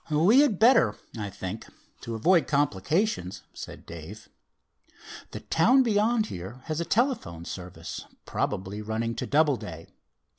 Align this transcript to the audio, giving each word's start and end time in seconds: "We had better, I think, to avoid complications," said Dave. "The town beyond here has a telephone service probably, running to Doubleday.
"We 0.09 0.39
had 0.39 0.57
better, 0.57 0.95
I 1.15 1.29
think, 1.29 1.67
to 1.99 2.15
avoid 2.15 2.47
complications," 2.47 3.43
said 3.53 3.85
Dave. 3.85 4.29
"The 5.29 5.41
town 5.41 5.83
beyond 5.83 6.25
here 6.25 6.61
has 6.63 6.81
a 6.81 6.85
telephone 6.85 7.45
service 7.45 8.05
probably, 8.25 8.81
running 8.81 9.13
to 9.17 9.27
Doubleday. 9.27 9.89